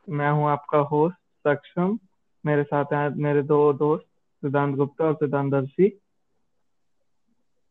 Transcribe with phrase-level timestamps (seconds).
[0.09, 1.17] मैं हूँ आपका होस्ट
[1.49, 1.99] सक्षम।
[2.47, 6.01] मेरे साथ हैं मेरे दो दोस्त सिद्धांत गुप्ता और सिद्धांत दर्शी।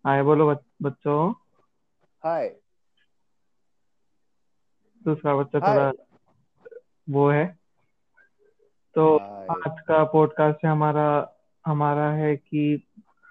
[0.06, 1.34] हाय बोलो बच, बच्चों।
[2.24, 2.56] हाय।
[5.04, 5.92] दूसरा बच्चा थोड़ा
[7.10, 7.57] वो है।
[8.98, 11.04] तो आज का पॉडकास्ट है हमारा
[11.66, 12.62] हमारा है कि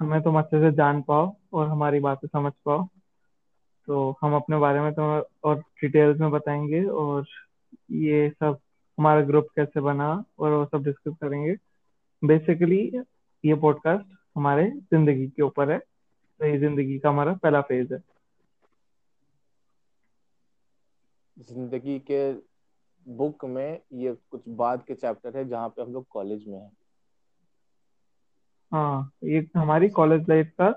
[0.01, 2.84] हमें तुम अच्छे से जान पाओ और हमारी बातें समझ पाओ।
[3.89, 7.27] तो हम अपने बारे में तुम्हें और डिटेल्स में बताएँगे और
[7.91, 8.59] ये सब
[8.98, 11.56] हमारा ग्रुप कैसे बना और वो सब डिस्कस करेंगे।
[12.23, 12.80] बेसिकली
[13.45, 18.03] ये पॉडकास्ट हमारे ज़िंदगी के ऊपर है। तो ये ज़िंदगी का हमारा पहला फ़ेज़ है।
[21.37, 22.55] ज़िंदगी के
[23.06, 26.70] बुक में ये कुछ बाद के चैप्टर है जहाँ पे हम लोग कॉलेज में हैं।
[28.73, 30.69] हाँ ये हमारी कॉलेज लाइफ का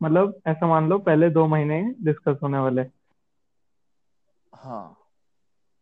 [0.00, 2.84] मतलब ऐसा मान लो पहले दो महीने डिस्कस होने वाले।
[4.52, 4.96] हाँ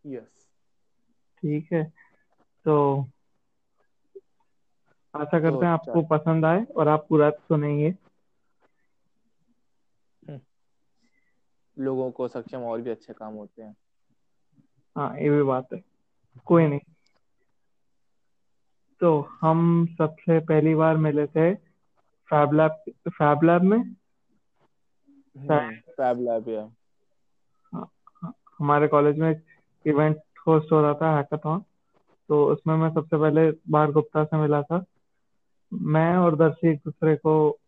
[0.05, 0.47] यस।
[1.43, 1.83] ठीक है
[2.67, 2.75] तो
[5.15, 7.95] आशा तो करते हैं आपको पसंद आए और आप पूरा सुनेंगे।
[11.77, 13.75] लोगों को सक्षम और भी अच्छे काम होते हैं।
[14.97, 15.83] हाँ ये भी बात है।
[16.47, 16.81] कोई नहीं।
[19.01, 21.55] तो हम सबसे पहली बार मिले थे
[23.09, 23.95] फैब लैब में?
[25.39, 26.69] हम्म फैब लैब या
[27.73, 27.91] हाँ,
[28.23, 29.45] हाँ, हमारे कॉलेज में एक
[29.87, 30.17] इवेंट
[30.49, 31.61] होस्ट हो रहा था हैकाथॉन
[32.29, 34.85] तो उसमें मैं सबसे पहले बार गुप्ता से मिला था।
[35.73, 37.59] मैं और दर्शी एक दूसरे को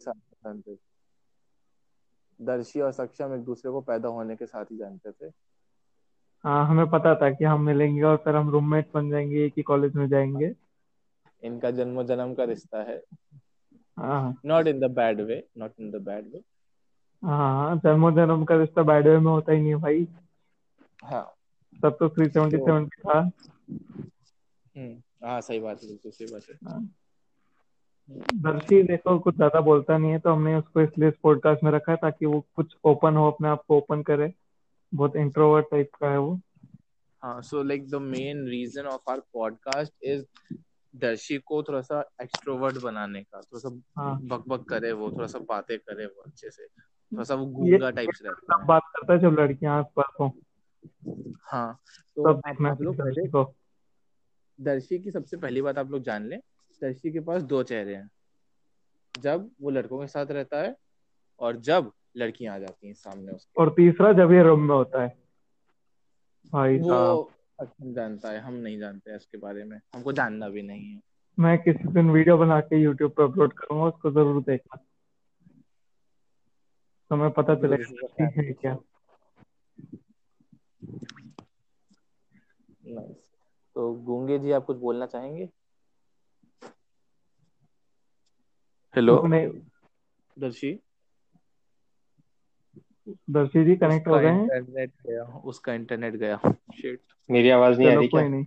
[0.62, 0.92] थे
[2.45, 5.31] दर्शी और सक्षम एक दूसरे को पैदा होने के साथ ही जानते थे।
[6.45, 9.62] हाँ हमें पता था कि हम मिलेंगे और फिर हम रूममेट बन जाएँगे एक ही
[9.65, 10.53] कॉलेज में जाएँगे।
[11.43, 13.01] इनका जन्म जन्म का रिश्ता है।
[13.97, 16.43] हाँ। Not in the bad way not in the bad way
[17.22, 20.06] हाँ हाँ जन्मों जन्म का रिश्ता बैड वे में होता ही नहीं है भाई।
[21.03, 21.25] हाँ।
[21.81, 23.21] तब तो थ्री सेवेंटी सेवन था।
[24.77, 26.81] हम्म हाँ सही बात है बिल्कुल सही बात है। हाँ।
[28.34, 31.93] दर्शी देखो कुछ ज़्यादा बोलता नहीं है तो हमने उसको इसलिए इस पॉडकास्ट में रखा
[31.93, 34.33] है ताकि वो कुछ ओपन हो अपने आप को ओपन करे।
[34.95, 36.41] बहुत इंट्रोवर्ट टाइप का है वो।
[37.22, 40.25] हाँ so like the main reason of our podcast is
[40.95, 45.27] Darshi को थोड़ा सा एक्सट्रोवर्ट बनाने का थोड़ा सा हाँ। बक बक करे वो थोड़ा
[45.27, 48.83] सा बातें करे वो अच्छे से। थोड़ा सा वो गूँगा टाइप से रहता है। बात
[48.87, 50.33] करता है जब लड़कियाँ आस पास हो।
[51.43, 51.78] हाँ
[52.17, 53.45] तो तब आप देखना आप लोग पहले
[54.59, 56.41] दर्शी की सबसे पहली बात आप लोग जान लें
[56.82, 58.10] दर्शी के पास दो चेहरे हैं।
[59.15, 60.75] जब वो लड़कों के साथ रहता है
[61.41, 65.03] और जब लड़कियाँ आ जाती हैं सामने उसके। और तीसरा जब ये रूम में होता
[65.03, 65.16] है।
[66.53, 70.62] भाई वो अच्छा जानता है हम नहीं जानते हैं इसके बारे में। हमको जानना भी
[70.62, 71.00] नहीं है।
[71.38, 74.76] मैं किसी दिन वीडियो बना के यूट्यूब पे अपलोड करूँगा उसको ज़रूर देखना।
[77.10, 78.75] तो मैं पता चलेगा है क्या।
[83.76, 85.48] तो गूँगे जी आप कुछ बोलना चाहेंगे?
[88.97, 89.22] हेलो
[90.38, 90.80] दर्शी?
[93.30, 96.41] दर्शी जी कनेक्ट हो गए हैं। इंटरनेट गया उसका इंटरनेट गया।
[96.80, 98.28] शिट मेरी आवाज़ नहीं आ रही क्या?
[98.28, 98.44] नहीं।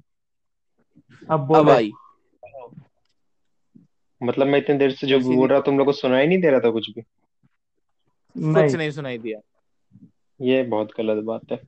[1.32, 1.92] अब अब बोलो आई।
[4.24, 6.60] मतलब मैं इतने देर से जो बोल रहा तुम लोग को सुनाई नहीं दे रहा
[6.60, 7.02] था कुछ भी?
[7.02, 9.40] कुछ नहीं नहीं सुनाई दिया।
[10.42, 11.62] ये बहुत गलत बात है।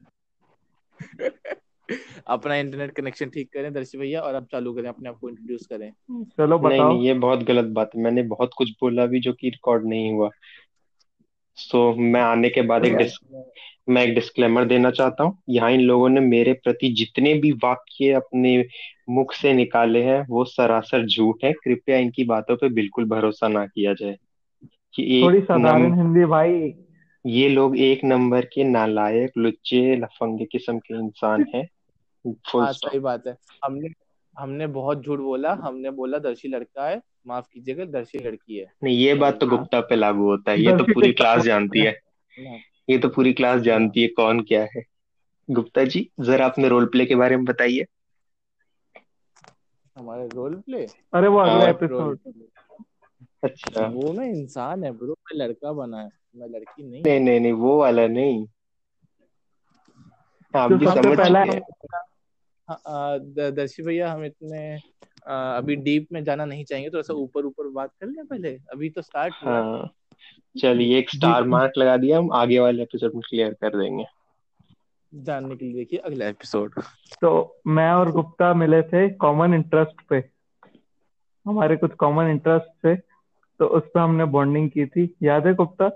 [2.28, 5.66] अपना इंटरनेट कनेक्शन ठीक करें दर्शी भैया और अब चालू करें अपने आप को इंट्रोड्यूस
[5.66, 5.92] करें।
[6.24, 9.20] चलो नहीं बताओ। नहीं नहीं ये बहुत गलत बात है। मैंने बहुत कुछ बोला भी
[9.20, 10.30] जो कि रिकॉर्ड नहीं हुआ।
[11.56, 13.14] सो so, मैं आने के बाद एक डिस
[13.90, 18.12] मैं एक डिस्क्लेमर देना चाहता हूँ। यहाँ इन लोगों ने मेरे प्रति जितने भी वाक्य
[18.12, 18.66] अपने
[19.10, 23.66] मुख से निकाले हैं वो सरासर झूठ है। कृपया इनकी बातों पे बिल्कुल भरोसा ना
[23.66, 24.18] किया जाए।
[24.94, 26.74] कि थोड़ी साधारण हिंदी भाई।
[27.26, 31.70] ये लोग एक नंबर के नालायक लुच्चे लफंगे किस्म के इंसान हैं।
[32.30, 33.90] हाँ स्टॉप सही बात है। हमने
[34.40, 38.98] हमने बहुत झूठ बोला। हमने बोला दर्शी लड़का है माफ़ कीजिएगा दर्शी लड़की है। नहीं
[38.98, 42.00] ये बात तो हाँ। गुप्ता पे लागू होता है। ये तो पूरी क्लास जानती है।
[42.90, 44.84] ये तो पूरी क्लास हाँ जानती है कौन क्या है।
[45.50, 47.86] गुप्ता जी जरा अपने रोल प्ले के बारे में बताइए।
[49.98, 52.20] हमारे रोल प्ले अरे वो अगला हाँ। रोल एपिसोड
[53.44, 57.40] अच्छा। वो ना इंसान है ब्रो मैं लड़का बना है। मैं लड़की नहीं नहीं नहीं
[57.40, 58.48] नहीं वो वाला नहीं।
[60.54, 61.62] आप जो भी सबसे समझ पहला है हैं
[61.94, 62.07] हाँ,
[62.70, 64.60] दर्शी भैया हम इतने
[65.28, 68.50] अभी डीप में जाना नहीं चाहेंगे थोड़ा सा ऊपर ऊपर बात कर लें पहले?
[68.72, 69.90] अभी तो स्टार्ट हुआ। हाँ
[70.56, 74.06] चलिए एक स्टार मार्क लगा दिया हम आगे वाले एपिसोड में क्लियर कर देंगे।
[75.14, 76.82] जानने के लिए देखिए अगला एपिसोड
[77.22, 80.24] तो मैं और गुप्ता मिले थे कॉमन इंटरेस्ट पे।
[81.46, 82.96] हमारे कुछ कॉमन इंटरेस्ट थे
[83.60, 85.90] तो उस पर हमने बॉन्डिंग की थी। याद है गुप्ता?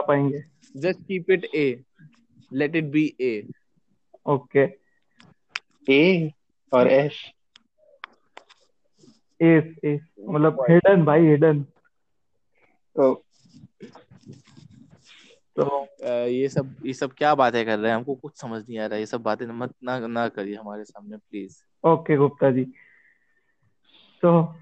[0.01, 0.43] पाएँगे
[0.77, 1.83] just keep it a
[2.53, 3.47] let it be a
[4.25, 4.63] okay
[5.91, 6.31] a
[6.73, 7.31] और एस
[9.41, 11.63] एस एस मतलब हिडन भाई हिडन
[12.95, 13.25] तो
[15.59, 15.87] तो
[16.25, 17.97] ये सब ये सब क्या बातें कर रहे हैं?
[17.97, 20.83] हमको कुछ समझ नहीं आ रहा। है ये सब बातें मत ना ना करिए हमारे
[20.83, 22.63] सामने प्लीज़ ओके गुप्ता जी।
[24.21, 24.55] तो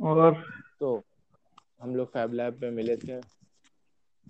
[0.00, 0.44] और
[0.80, 1.04] तो
[1.86, 3.16] हम लोग फैब लैब में मिले थे।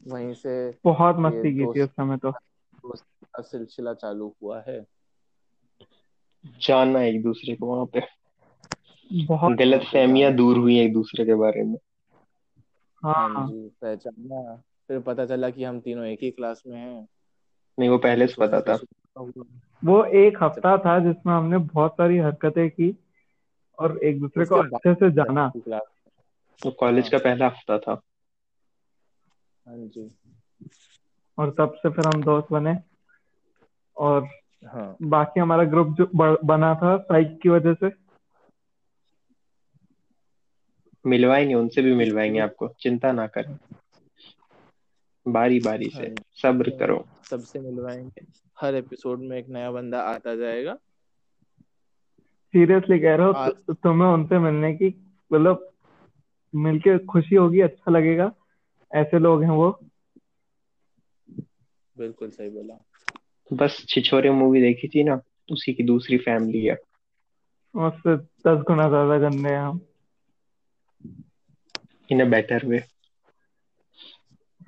[0.07, 2.33] वहीं से बहुत मस्ती की थी उस समय तो।
[2.87, 4.87] का सिलसिला चालू हुआ है।
[6.61, 8.01] जानना एक दूसरे को वहाँ पे।
[9.25, 11.79] बहुत गलत फहमियाँ दूर हुई एक दूसरे के बारे में।
[13.05, 14.57] हाँ। हाँ जी पहचाना।
[14.89, 17.09] फिर पता चला कि हम तीनों एक ही क्लास में हैं।
[17.79, 18.79] नहीं वो पहले से तो पता था।
[19.85, 22.97] वो एक हफ़्ता था जिसमें हमने बहुत सारी हरकतें की
[23.79, 25.96] और एक दूसरे को अच्छे से जाना। क्लास
[26.65, 28.01] वो कॉलेज। का पहला हफ़्ता था।
[29.67, 30.19] हाँ जी।
[31.39, 32.77] और तब से फिर हम दोस्त बने।
[33.97, 34.29] और
[34.67, 36.11] हाँ। बाकी हमारा ग्रुप जो
[36.45, 37.91] बना था साइक की वजह से।
[41.07, 43.59] मिलवाएँगे उनसे भी मिलवाएँगे आपको चिंता ना करें।
[45.29, 48.27] बारी बारी से हाँ। सब्र करो। सबसे मिलवाएँगे।
[48.61, 50.75] हर एपिसोड में एक नया बंदा आता जाएगा।
[52.53, 55.73] सीरियसली कह रहा हूँ तु- तुम्हें उनसे मिलने की मतलब
[56.55, 58.31] मिलके खुशी होगी अच्छा लगेगा।
[58.93, 59.71] ऐसे लोग हैं वो।
[61.97, 62.79] बिल्कुल सही बोला।
[63.51, 65.21] बस छिछोरे मूवी देखी थी ना
[65.53, 66.77] उसी की दूसरी फैमिली है।
[67.75, 68.17] उससे
[68.47, 69.81] दस गुना ज़्यादा गंदे हैं हम।
[72.11, 72.83] इन अ बेटर वे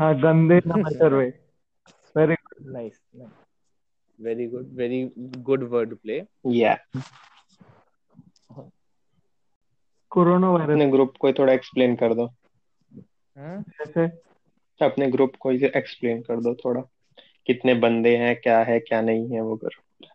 [0.00, 1.26] हाँ गंदे ना better way
[2.14, 2.34] very
[2.68, 3.00] nice
[4.18, 5.02] very good very
[5.42, 6.22] good word play
[6.54, 6.76] या
[10.10, 12.30] कोरोना वायरस अपने ग्रुप को थोड़ा एक्सप्लेन कर दो।
[13.38, 14.06] जैसे?
[14.80, 16.80] अपने ग्रुप को एक्सप्लेन कर दो थोड़ा।
[17.46, 20.08] कितने बंदे हैं क्या है क्या नहीं है वो ग्रुप।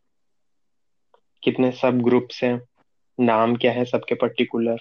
[1.43, 2.61] कितने सब ग्रुप्स हैं
[3.19, 4.77] नाम क्या है सबके पर्टिकुलर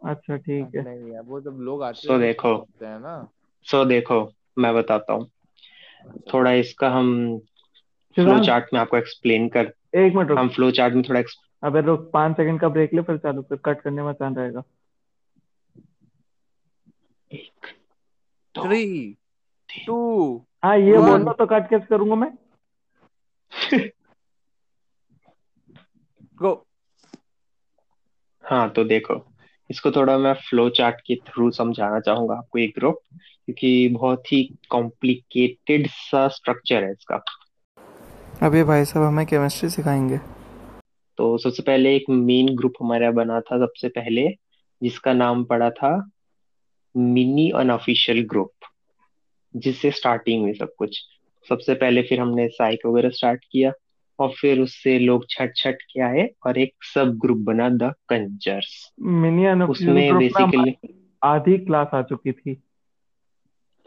[0.00, 3.28] अच्छा ठीक है। नहीं वो जब लोग आते So हैं तो देखो। हैं ना।
[3.64, 5.30] सो देखो मैं बताता हूँ।
[6.34, 7.38] थोड़ा इसका हम
[8.16, 11.20] फ्लो चार्ट में आपको एक्सप्लेन कर एक मिनट हम फ्लो चार्ट में थोड़ा
[11.62, 14.62] अबे रुक पाँच सेकंड का ब्रेक ले फिर चालू कर कट करने में आसान रहेगा।
[17.30, 17.66] एक
[18.54, 18.84] थ्री
[19.68, 19.96] टू
[20.62, 20.98] हाँ ये.
[20.98, 22.30] बोलना तो कट कैसे करूँगा मैं?
[26.38, 26.52] गो
[28.44, 29.14] हाँ तो देखो
[29.70, 34.42] इसको थोड़ा मैं फ्लो चार्ट के थ्रू समझाना चाहूँगा आपको एक ग्रुप क्योंकि बहुत ही
[34.70, 37.22] कॉम्प्लिकेटेड सा स्ट्रक्चर है इसका।
[38.42, 40.18] अभी भाई साहब हमें केमिस्ट्री सिखाएँगे।
[41.18, 44.28] तो सबसे पहले एक मेन ग्रुप हमारा बना था सबसे पहले
[44.82, 45.94] जिसका नाम पड़ा था
[46.94, 48.52] मिनी अनऑफिशियल ग्रुप
[49.54, 51.00] जिससे स्टार्टिंग हुई सब कुछ।
[51.46, 53.72] सबसे पहले फिर हमने साइक वगैरह स्टार्ट किया
[54.18, 58.92] और फिर उससे लोग छट छट के आए और एक सब ग्रुप बना द कंजर्स
[59.00, 60.76] मिनी अनऑफिशियल उसमें बेसिकली
[61.22, 62.62] आधी क्लास आ चुकी थी।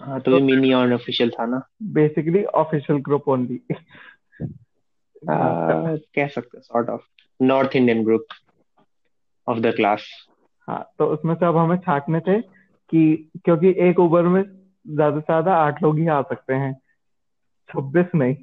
[0.02, 3.60] हाँ तो ये मिनी अनऑफिशियल था ना। बेसिकली ऑफिशियल ग्रुप ओनली
[5.28, 7.02] कह सकते sort of
[7.42, 8.26] north Indian group
[9.48, 10.08] of the class
[10.68, 12.42] हाँ तो उसमें से अब हमें छाटने थे
[12.90, 14.44] कि क्योंकि एक ओवर में
[14.88, 16.74] ज़्यादा से ज़्यादा आठ लोग ही आ सकते हैं।
[17.70, 18.36] छब्बीस नहीं।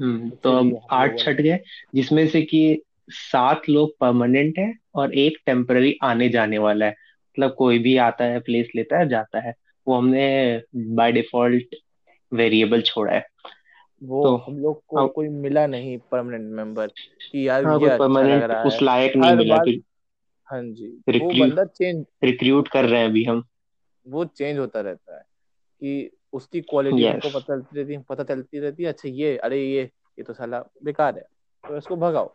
[0.00, 1.58] हम्म तो अब आठ छट गए
[1.94, 7.54] जिसमें से कि सात लोग परमानेंट है और एक टेम्पररी आने जाने वाला है। मतलब
[7.58, 9.54] कोई भी आता है प्लेस लेता है जाता है।
[9.86, 11.76] वो हमने बाय डिफ़ॉल्ट
[12.32, 13.26] वेरिएबल छोड़ा है।
[14.02, 16.86] वो तो हम लोग को हाँ। कोई मिला नहीं परमानेंट मेंबर
[17.32, 19.68] कि यार हाँ ये अच्छा लग रहा उस है। लायक नहीं मिला बार
[20.50, 20.86] हाँ जी
[21.18, 23.44] वो बंदा चेंज रिक्रूट कर रहे हैं अभी हम।
[24.06, 25.22] वो चेंज होता रहता है
[25.82, 27.12] कि उसकी क्वालिटी Yes.
[27.14, 30.32] हमको पता चलती रहती है पता चलती रहती है अच्छा ये अरे ये ये तो
[30.32, 31.24] साला बेकार है।
[31.64, 32.34] तो इसको भगाओ।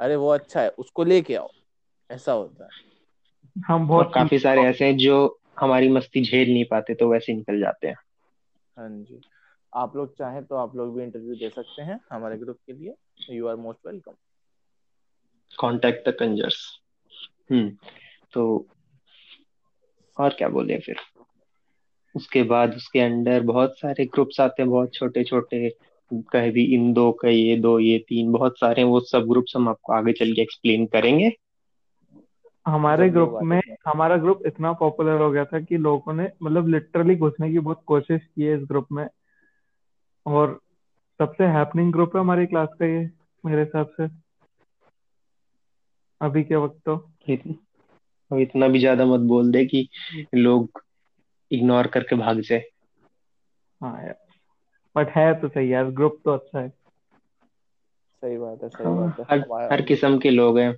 [0.00, 1.50] अरे वो अच्छा है उसको लेके आओ।
[2.10, 2.70] ऐसा होता है।
[3.66, 7.60] हम बहुत काफ़ी सारे ऐसे हैं जो हमारी मस्ती झेल नहीं पाते तो वैसे निकल
[7.60, 7.96] जाते हैं।
[8.76, 9.20] हाँ जी।
[9.74, 12.94] आप लोग चाहें तो आप लोग भी इंटरव्यू दे सकते हैं हमारे ग्रुप के लिए।
[13.30, 14.12] You are most welcome
[15.58, 16.58] contact the conjurers
[17.52, 17.70] hmm
[18.32, 18.66] तो
[20.16, 20.96] और क्या बोले फिर?
[22.14, 25.68] उसके बाद उसके अंडर बहुत सारे ग्रुप्स आते हैं बहुत छोटे छोटे
[26.32, 29.68] कह भी इन दो का ये दो ये तीन बहुत सारे वो सब ग्रुप्स हम
[29.68, 31.30] आपको आगे चल के एक्सप्लेन करेंगे।
[32.66, 37.16] हमारे ग्रुप में हमारा ग्रुप इतना पॉपुलर हो गया था कि लोगों ने मतलब लिटरली
[37.16, 39.06] घुसने की बहुत कोशिश की है इस ग्रुप में।
[40.26, 40.58] और
[41.20, 43.04] सबसे हैपनिंग ग्रुप है हमारी क्लास का ये
[43.44, 44.08] मेरे हिसाब से।
[46.20, 46.96] अभी के वक्त तो।
[48.30, 49.88] अब इतना भी ज़्यादा मत बोल दे कि
[50.34, 50.82] लोग
[51.50, 52.62] इग्नोर करके भाग जाए।
[53.80, 54.16] हाँ यार
[54.96, 56.68] बट है तो सही यार ग्रुप तो अच्छा है।
[58.22, 60.70] सही बात है सही हाँ। बात है। हर हर किस्म के लोग हैं।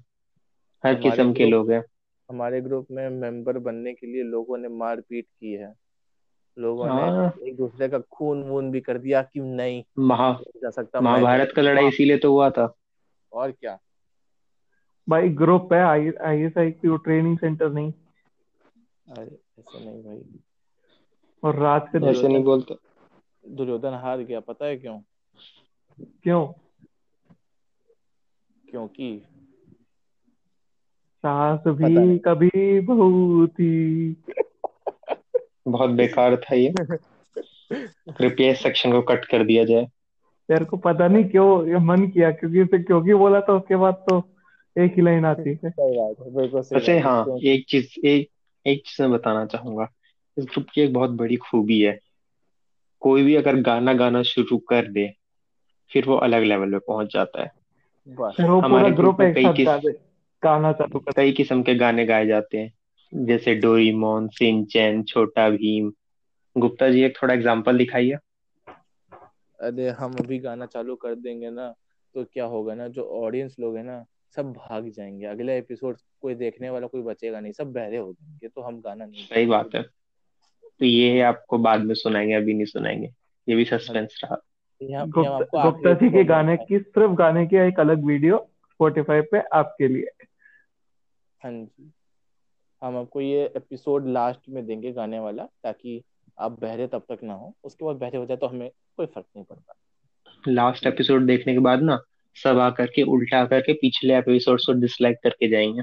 [0.85, 1.83] हर किस्म के लोग हैं।
[2.29, 5.73] हमारे ग्रुप में मेंबर बनने के लिए लोगों ने मारपीट की है।
[6.59, 10.71] लोगों ने हाँ। एक दूसरे का खून वून भी कर दिया कि नहीं महा जा
[10.71, 12.75] सकता। मैं महाभारत का लड़ाई इसीलिए तो हुआ था।
[13.33, 13.79] और क्या?
[15.09, 17.93] भाई ग्रुप है I I S I Q training centre नहीं।
[19.09, 20.23] अरे ऐसे नहीं भाई।
[21.43, 22.75] और राज के ऐसे दुर्योधन नहीं बोलते।
[23.49, 24.99] दुर्योधन हार गया पता है क्यों?
[26.23, 26.47] क्यों?
[28.71, 29.23] क्योंकि
[31.25, 34.13] सास पता भी नहीं। कभी बहू थी।
[35.69, 36.75] बहुत बेकार था ये।
[38.13, 39.85] कृपया इस सेक्शन को कट कर दिया जाए।
[40.49, 43.95] तेरे को पता नहीं क्यों ये मन किया क्योंकि उसे क्योंकि बोला था उसके बाद
[43.95, 44.37] तो
[44.79, 48.29] एक ही लाइन आती है। है वैसे हाँ। एक चीज़ एक
[48.67, 49.89] एक चीज़ मैं बताना चाहूँगा।
[50.39, 51.99] इस ग्रुप की एक बहुत बड़ी खूबी है।
[53.01, 55.13] कोई भी अगर गाना गाना शुरू कर दे
[55.93, 57.53] फिर वो अलग लेवल पे पहुँच जाता है।
[58.61, 59.93] हमारे ग्रुप में कई साथ किस गा दे
[60.45, 62.73] गाना चालू कई किस्म के गाने गाए जाते हैं।
[63.15, 65.93] जैसे डोरीमोन सिंचैन छोटा भीम।
[66.57, 68.17] गुप्ता जी एक थोड़ा एग्जांपल दिखाइए।
[69.59, 71.69] अरे हम अभी गाना चालू कर देंगे ना
[72.15, 74.05] तो क्या होगा ना जो ऑडियंस लोग है ना
[74.37, 78.49] सब भाग जाएँगे। अगले एपिसोड कोई देखने वाला कोई बचेगा नहीं सब बहरे हो जाएँगे
[78.49, 82.67] तो हम गाना नहीं सही बात है। तो ये आपको बाद में सुनाएँगे अभी नहीं
[82.67, 83.13] सुनाएँगे।
[83.49, 84.37] ये भी सस्पेंस रहा।
[84.83, 88.39] गुप्ता जी के गाने की सिर्फ़ गाने की एक अलग वीडियो
[88.71, 90.25] स्पॉटिफाई पे आपके लिए।
[91.41, 91.91] हाँ जी।
[92.83, 96.03] हम आपको ये एपिसोड लास्ट में देंगे गाने वाला ताकि
[96.39, 99.27] आप बहरे तब तक ना हो। उसके बाद बहरे हो जाए तो हमें कोई फ़र्क
[99.37, 99.75] नहीं पड़ता।
[100.49, 102.03] लास्ट एपिसोड देखने के बाद ना
[102.35, 105.83] सब आकर के उल्टा आकर के पिछले एपिसोड को डिसलाइक करके जाएँगे।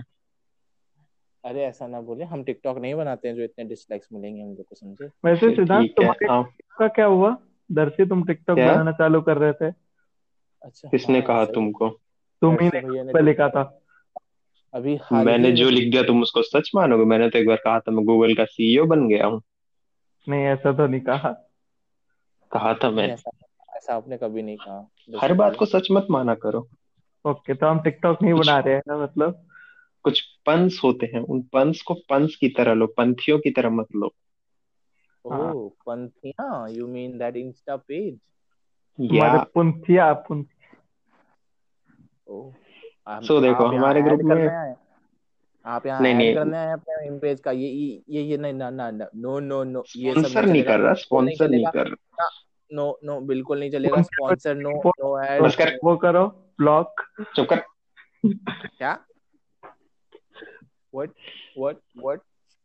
[1.45, 4.65] अरे ऐसा ना बोले हम टिकटॉक नहीं बनाते हैं जो इतने डिसलाइक्स मिलेंगे हम लोग
[4.65, 5.09] को समझे?
[5.25, 6.43] वैसे है। तुम्हारे हाँ।
[6.79, 7.37] का क्या हुआ?
[7.71, 8.73] दर्शी तुम टिकटॉक क्या?
[8.73, 9.73] बनाना चालू कर रहे थे।
[10.61, 11.89] अच्छा। किसने हाँ कहा सही तुमको?
[12.41, 13.80] तुम ही ने भैया ने पे लिखा था।
[14.73, 17.05] अभी हाल मैंने ही जो में लिख दिया तुम उसको सच मानोगे?
[17.05, 19.41] मैंने तो एक बार कहा था मैं गूगल का सीईओ बन गया हूँ।
[20.27, 21.31] नहीं ऐसा तो नहीं कहा।
[22.51, 23.31] कहा था नहीं मैंने ऐसा
[23.77, 26.67] ऐसा आपने कभी नहीं कहा हर बात को सच मत माना करो।
[27.25, 29.45] ओके तो हम टिकटॉक नहीं कुछ बना रहे हैं ना मतलब?
[30.03, 33.87] कुछ पंस होते हैं उन पंस को पंस की तरह लो पंथियों की तरह मत
[33.95, 34.13] लो।
[35.25, 38.19] हाँ। Oh पंथिया you mean that insta page
[38.99, 40.45] या। हमारे पुंथिया पुंथ।
[42.27, 42.53] ओह।
[43.07, 44.75] सो देखो आप हमारे ग्रुप में
[45.65, 47.67] आप यहाँ नहीं नहीं। करने आए अपने इन पेज का। ये
[48.09, 50.93] ये ये नहीं ना ना ना। नो नो नो ये सब स्पॉन्सर नहीं कर रहा
[50.93, 52.29] स्पॉन्सर नहीं कर रहा।
[52.71, 56.25] नो नो बिल्कुल नहीं चलेगा। स्पॉन्सर नो नो एड बस कर वो करो
[56.57, 57.01] ब्लॉक
[57.35, 57.63] चुप कर।
[58.25, 58.97] क्या?
[60.93, 61.09] व्हाट
[61.57, 62.19] व्हाट व्हाट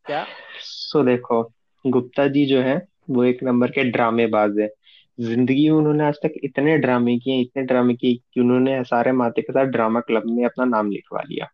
[0.06, 0.24] क्या?
[0.60, 1.42] सो देखो
[1.84, 2.76] गुप्ता जी जो है
[3.10, 4.68] वो एक नंबर के ड्रामेबाज है।
[5.18, 9.42] ज़िंदगी में उन्होंने आज तक इतने ड्रामे किए इतने ड्रामे किए कि उन्होंने सारे माते
[9.42, 11.46] के साथ ड्रामा क्लब में अपना नाम लिखवा लिया।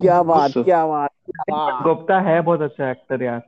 [0.00, 3.42] क्या बात उस क्या बात क्या बात। गुप्ता है बहुत अच्छा एक्टर यार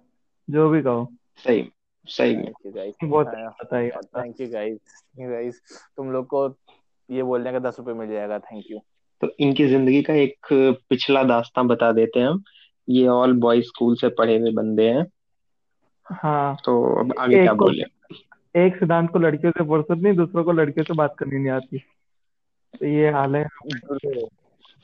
[0.48, 1.08] जो भी कहो।
[1.44, 1.68] सही
[2.06, 4.78] सही में। थैंक यू गाइस बहुत अच्छा था ये बंदा थैंक यू गाइस
[5.20, 5.60] गाइस
[5.96, 6.46] तुम लोग को
[7.08, 8.78] ये बोलने का दस रुपए मिल जाएगा थैंक यू
[9.22, 10.46] तो इनकी ज़िंदगी का एक
[10.88, 12.42] पिछला दास्तां बता देते हैं हम।
[12.88, 15.06] ये ऑल बॉय स्कूल से पढ़े हुए बंदे हैं।
[16.06, 17.84] हाँ। तो अब आगे क्या बोले?
[18.56, 21.78] एक सिद्धांत को लड़कियों से फुर्सत नहीं दूसरों को लड़कियों से बात करनी नहीं आती।
[22.80, 23.44] तो ये हाल है।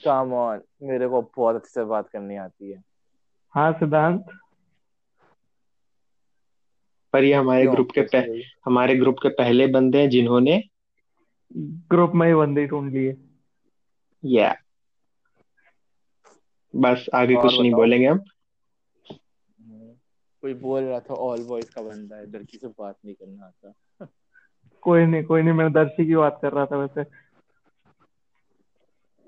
[0.05, 2.85] कम ऑन मेरे को बहुत अच्छे से बात करनी आती है।
[3.51, 4.27] हाँ सिद्धांत।
[7.13, 10.63] पर ये हमारे ग्रुप के पह, हमारे ग्रुप के पहले बंदे हैं जिन्होंने
[11.91, 13.17] ग्रुप में ही बंदे ढूंढ लिए।
[14.25, 14.57] या
[16.77, 18.23] बस आगे कुछ नहीं बोलेंगे हम।
[20.45, 24.07] कोई बोल रहा था ऑल बॉयज़ का बंदा है लड़की से बात नहीं करना आता।
[24.81, 27.05] कोई नहीं कोई नहीं मैं दर्शी की बात कर रहा था वैसे।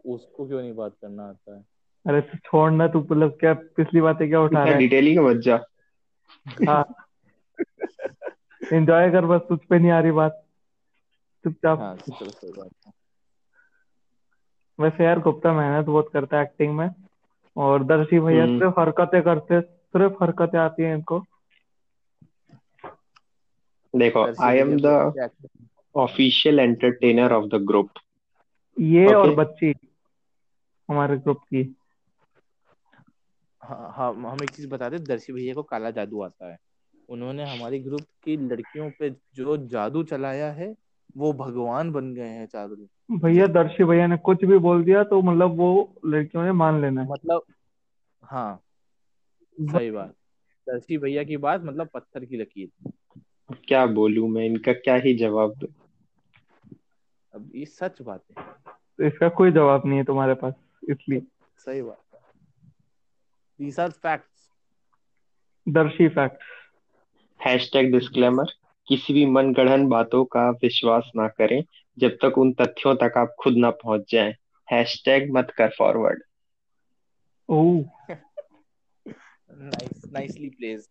[0.07, 1.65] उसको क्यों नहीं बात करना आता है?
[2.07, 4.79] अरे तो छोड़ना तू मतलब क्या पिछली बातें क्या उठा रहा है?
[4.79, 5.65] डिटेलिंग में मत जा
[6.69, 6.85] हाँ।
[8.73, 10.45] एंजॉय कर बस तुझ पे नहीं आ रही बात।
[11.45, 12.93] चुपचाप। हाँ चलो सही बात है
[14.81, 16.91] वैसे यार गुप्ता मेहनत बहुत करता है एक्टिंग में।
[17.57, 21.25] और दर्शी भैया हम्म। सिर्फ़ हरकतें करते। सिर्फ़ हरकतें आती हैं इनको?
[23.95, 25.29] देखो I am the
[25.95, 27.91] official entertainer of the group
[28.79, 29.15] ये okay?
[29.15, 29.73] और बच्ची
[30.89, 31.75] हमारे ग्रुप की।
[33.63, 36.59] हाँ हाँ हम एक चीज़ बता दें दर्शी भैया को काला जादू आता है।
[37.09, 40.75] उन्होंने हमारी ग्रुप की लड़कियों पे जो जादू चलाया है
[41.17, 45.23] वो भगवान बन गए हैं चारों भैया दर्शी भैया ने कुछ भी बोल दिया तो
[45.23, 47.43] मतलब वो लड़कियों ने मान लेना है। मतलब
[48.23, 48.63] हाँ
[49.59, 50.15] सही बात।
[50.67, 52.71] दर्शी भैया की बात मतलब पत्थर की लकीर।
[53.69, 55.69] क्या बोलूँ मैं इनका क्या ही जवाब दूँ?
[57.35, 58.45] अब ये सच बात है।
[58.99, 60.55] तो इसका कोई जवाब नहीं है तुम्हारे पास
[60.91, 61.23] इसलिए।
[61.57, 62.03] सही बात
[63.59, 64.51] दीस आर फैक्ट्स
[65.69, 66.43] दर्शी फैक्ट
[67.41, 68.53] हैशटैग डिस्क्लेमर
[68.89, 71.63] किसी भी मनगढ़ंत बातों का विश्वास ना करें
[71.99, 74.35] जब तक उन तथ्यों तक आप खुद ना पहुँच जाएँ।
[74.69, 76.23] हैशटैग मत कर फॉरवर्ड
[77.49, 77.85] ओह।
[79.51, 80.89] नाइस नाइसली प्लेस्ड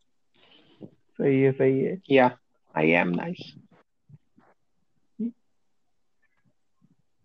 [1.19, 2.29] सही है सही है। या
[2.75, 3.53] आई एम नाइस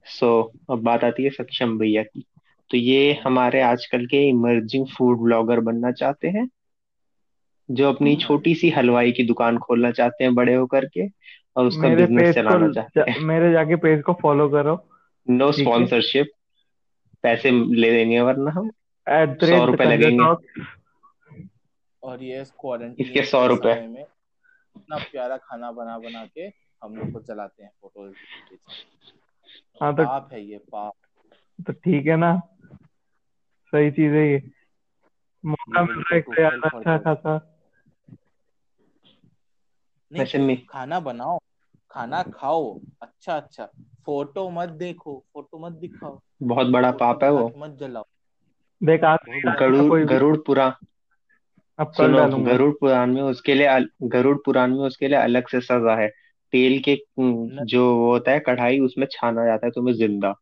[0.06, 0.30] सो
[0.70, 2.24] अब बात आती है सक्षम भैया की।
[2.70, 6.48] तो ये हमारे आजकल के इमर्जिंग फ़ूड ब्लॉगर बनना चाहते हैं
[7.68, 11.06] जो अपनी छोटी सी हलवाई की दुकान खोलना चाहते हैं बड़े होकर के
[11.56, 14.76] और उसका मेरे बिज़नेस चलाना चाहते जा, हैं मेरे जाके पेज को फॉलो करो।
[15.26, 16.30] नो है। स्पॉन्सरशिप
[17.22, 18.70] पैसे ले लेंगे वरना हम।
[19.06, 20.24] एट सौ रुपए लगेंगे।
[22.02, 26.46] और ये क्वारंटीन इसके सौ रुपए। में इतना प्यारा खाना बना बना के
[26.82, 28.14] हम लोग को चलाते हैं फ़ोटोज़
[29.82, 30.92] हाँ तो पाप है ये पाप।
[31.66, 32.32] तो ठीक है ना।
[33.72, 34.40] सही चीज़ है ये।
[35.44, 37.38] मौका मिल रहा है तो यार अच्छा खासा
[40.12, 41.38] नहीं खाना बनाओ
[41.90, 43.66] खाना खाओ अच्छा अच्छा
[44.06, 48.04] फ़ोटो मत देखो फ़ोटो मत दिखाओ। बहुत बड़ा पाप है वो। मत जलाओ।
[48.80, 50.72] देख डालूँगा गरुड़ गरुड़ पुराण
[51.80, 55.18] अब कल सुनो डालूँगा। गरुड़ पुराण में उसके लिए अल- गरुड़ पुराण में उसके लिए
[55.18, 56.08] अलग से सजा है।
[56.52, 56.96] तेल के
[57.66, 60.34] जो वो होता है कढ़ाई उसमें छाना जाता है तुम्हें ज़िंदा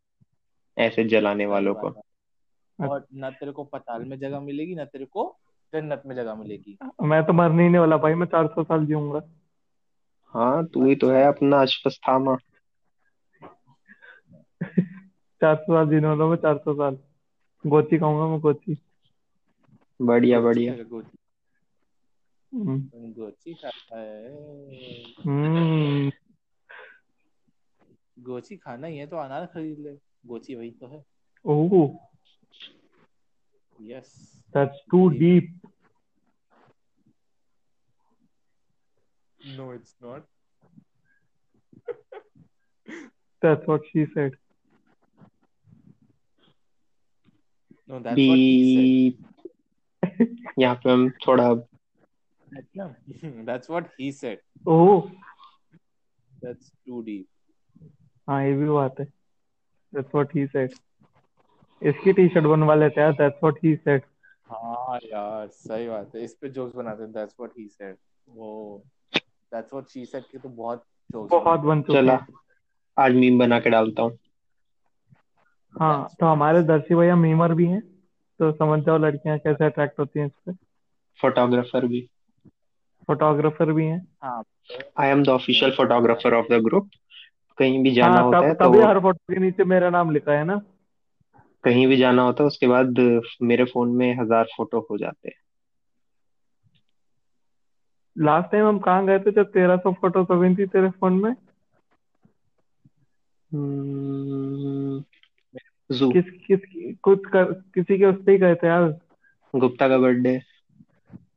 [0.79, 2.03] ऐसे जलाने सही वालों को। बात
[2.81, 5.37] है और न तेरे को पताल में जगह मिलेगी ना तेरे को
[5.73, 8.87] जन्नत में जगह मिलेगी। मैं तो मरने ही नहीं वाला भाई मैं चार सौ साल
[8.87, 9.23] जीऊँगा।
[10.35, 12.37] हाँ तू ही तो है अच्छा अपना अश्वत्थामा
[15.41, 16.99] चार सौ साल जीने वाला मैं चार सौ साल।
[17.67, 18.77] गोची खाऊँगा मैं गोची।
[20.03, 21.18] बढ़िया गोची बढ़िया। खाएगा गोची हम्म
[22.53, 24.33] गोची खाता है
[25.21, 26.11] हम्म,
[28.21, 29.95] गोची खाना ही है तो अनार खरीद ले
[30.27, 31.05] गोची वही तो है
[31.45, 31.75] ओह
[33.81, 34.13] yes
[34.55, 35.55] that's too deep
[39.41, 40.27] no it's not
[43.43, 44.37] that's what she said
[47.89, 49.25] no that's what he said beep
[50.59, 51.53] यहाँ पे हम थोड़ा
[52.51, 55.01] that's what he said oh
[56.43, 57.27] that's too deep
[58.29, 59.05] हाँ ये भी बात है।
[59.93, 60.75] दैट्स व्हाट ही सेड
[61.83, 64.03] इसकी टी शर्ट बनवा लेते हैं दैट्स व्हाट ही सेड
[64.51, 67.97] हाँ यार सही बात है। इस पे जोक्स बनाते हैं दैट्स व्हाट ही सेड
[68.29, 68.51] वो
[69.53, 72.27] दैट्स व्हाट शी सेड के तो बहुत जोक्स बहुत बन चुके चला। हैं।
[72.97, 74.19] आज मीम बना के डालता हूँ।
[75.75, 77.81] हाँ तो हमारे दर्शी भैया मीमर भी हैं
[78.41, 80.53] तो समझ जाओ लड़कियाँ कैसे अट्रैक्ट होती हैं इस पे।
[81.21, 82.07] फोटोग्राफर भी।
[83.09, 84.43] फोटोग्राफर भी हैं। हाँ।
[84.99, 86.91] I am the official photographer of the group
[87.59, 90.11] कहीं भी जाना हाँ होता तब है तो तभी हर फ़ोटो के नीचे मेरा नाम
[90.11, 90.61] लिखा है ना?
[91.65, 92.99] कहीं भी जाना होता है उसके बाद
[93.43, 95.37] मेरे फ़ोन में हज़ार फ़ोटो हो जाते हैं।
[98.17, 101.35] लास्ट टाइम हम कहाँ गए थे जब तेरह सौ फ़ोटो कभी थी तेरे फ़ोन में?
[105.91, 106.61] जू किस किस
[107.03, 108.91] कुछ कर, किसी के उस पे ही गए थे यार
[109.55, 110.39] गुप्ता का बर्थडे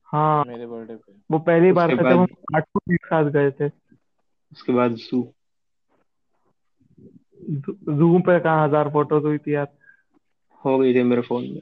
[0.05, 3.69] हाँ। मेरे बर्थडे पे। वो पहली बार था जब हम आठों एक साथ गए थे।
[4.51, 5.21] उसके बाद जू।
[7.91, 9.67] जू पे कहाँ हज़ार फ़ोटोज़ हुई थी यार।
[10.61, 11.61] हो गई थी मेरे फ़ोन में।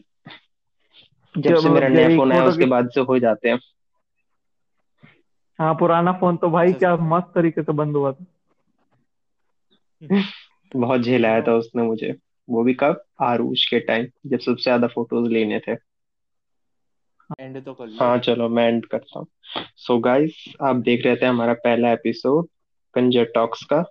[1.35, 3.59] जब जब से मेरा नया फ़ोन आया उसके बाद से हो जाते हैं।
[5.59, 8.25] हाँ पुराना फ़ोन तो भाई अच्छा। क्या मस्त तरीके से बंद हुआ था।
[10.71, 12.13] बहुत झेलाया था उसने मुझे।
[12.47, 13.03] वो भी कब?
[13.21, 15.75] आरूष के टाइम जब सबसे ज़्यादा फ़ोटोज़ लेने थे।
[17.29, 19.27] एंड तो कर लो। हाँ चलो मैं एंड करता हूँ।
[19.77, 22.47] सो गाइस आप देख रहे थे हमारा पहला एपिसोड
[22.95, 23.81] कंजर टॉक्स का।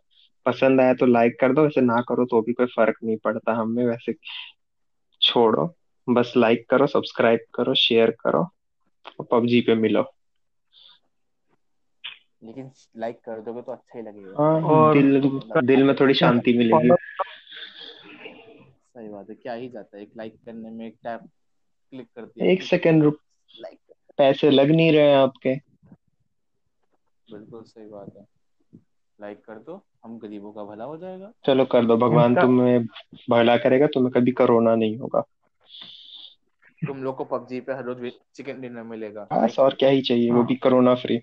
[0.46, 3.53] पसंद आया तो लाइक कर दो वैसे ना करो तो भी कोई फ़र्क नहीं पड़ता
[3.55, 4.14] हमें वैसे
[5.20, 5.74] छोड़ो।
[6.09, 8.40] बस लाइक करो सब्सक्राइब करो शेयर करो
[9.20, 10.05] और पबजी पे मिलो।
[12.44, 15.20] लेकिन लाइक कर दोगे तो अच्छा ही लगेगा। हाँ और दिल
[15.66, 16.90] दिल में थोड़ी शांति मिलेगी।
[18.88, 21.20] सही बात है क्या ही जाता है एक लाइक करने में एक टैप
[21.92, 23.20] क्लिक करती है। एक सेकंड रुक
[23.54, 23.78] लाइक
[24.18, 25.54] पैसे लग नहीं रहे हैं आपके।
[27.28, 28.26] बिल्कुल सही बात है।
[29.18, 32.87] लाइक कर दो हम गरीबों का भला हो जाएगा। चलो कर दो भगवान तुम्हें
[33.30, 35.24] भला करेगा तुम्हें कभी कोरोना नहीं होगा।
[36.87, 40.30] तुम लोग को पबजी पे हर रोज चिकन डिनर मिलेगा। बस और क्या ही चाहिए
[40.30, 41.20] वो हाँ। भी कोरोना फ्री